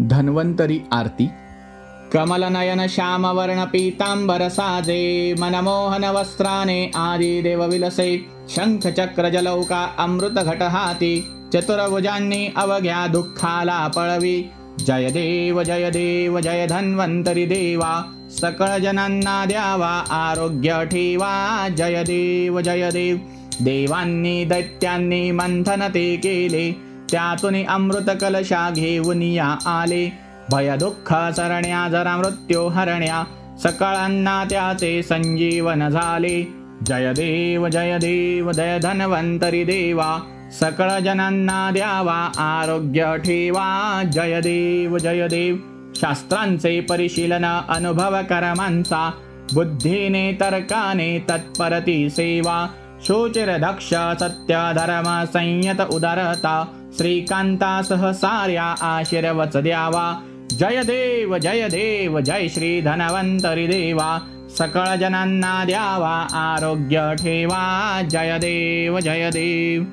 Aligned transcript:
धन्वंतरी 0.00 0.80
आरती। 0.92 1.28
कमलनयन 2.12 2.86
श्यामवर्ण 2.86 3.64
पीतांबर 3.64 4.48
साजे 4.48 5.34
मनमोहन 5.40 6.04
वस्त्राने 6.04 6.90
आदि 6.96 7.42
देव 7.42 7.64
विलसे 7.64 8.16
शंख 8.48 8.86
चक्र 8.86 9.28
जलौका 9.28 9.82
अमृत 9.98 10.38
घट 10.44 10.62
हाती 10.62 11.20
चतुर्भुजांनी 11.52 12.46
अवघ्या 12.56 13.06
दुःखाला 13.06 13.86
पळवी 13.88 14.42
जय 14.78 15.10
देव 15.10 15.62
जय 15.62 15.90
देव 15.90 16.40
जय 16.40 16.66
धन्वंतरी 16.66 17.46
देवा 17.46 17.92
सकळ 18.30 18.78
जनांना 18.78 19.44
द्यावा 19.44 19.92
आरोग्य 20.10 20.84
ठेवा। 20.84 21.68
जय 21.68 22.02
देव 22.02 22.60
जय 22.60 22.90
देव 22.90 23.16
देवांनी 23.60 24.44
दैत्यांनी 24.44 25.30
मंथन 25.30 25.88
ते 25.88 26.16
केले। 26.16 26.87
त्यातून 27.10 27.66
अमृत 27.68 28.10
कलशा 28.20 28.70
घेऊन 28.70 29.22
या 29.22 29.56
आले. 29.66 30.12
भय 30.50 30.76
दुःख 30.76 31.14
सरण्या 31.14 31.88
जरा 31.88 32.16
मृत्यू 32.16 32.68
हरण्या. 32.68 33.24
सकळांना 33.62 34.44
त्याचे 34.44 35.02
संजीवन 35.02 35.88
झाले. 35.88 36.54
जय 36.86 37.12
देव 37.12 37.68
जय 37.68 37.96
देव 37.96 38.52
जय 38.52 38.78
धन्वंतरी 38.78 39.64
देवा. 39.64 40.18
सकळ 40.60 40.98
जनांना 40.98 41.70
द्यावा 41.70 42.30
आरोग्य 42.38 43.16
ठेवा. 43.18 44.02
जय 44.12 44.40
देव 44.40 44.98
जय 44.98 45.28
देव. 45.28 45.56
शास्त्रांचे 45.94 46.80
परिशीलन 46.80 47.60
अनुभव 47.68 48.16
कर्मांचा. 48.22 49.10
बुद्धीने 49.54 50.32
तर्काने 50.40 51.18
तत्परती 51.30 52.10
सेवा. 52.10 52.66
शोचिर 53.04 53.56
दक्ष 53.56 53.88
सत्य 54.20 54.72
धर्म 54.74 55.24
संयत 55.24 55.80
उदारता. 55.80 56.77
श्रीकांतासह 56.96 58.12
साऱ्या 58.12 58.74
आशीर्वच 58.80 59.56
द्यावा. 59.56 60.20
जय 60.50 60.82
देव 60.82 61.38
जय 61.38 61.68
देव 61.68 62.20
जय 62.20 62.48
श्री 62.48 62.80
धनवंतरी 62.80 63.66
देवा. 63.66 64.18
सकळ 64.58 64.96
जनांना 64.96 65.64
द्यावा 65.64 66.26
आरोग्य 66.32 67.14
ठेवा. 67.18 68.02
जय 68.10 68.38
देव 68.38 68.98
जय 68.98 69.30
देव. 69.30 69.84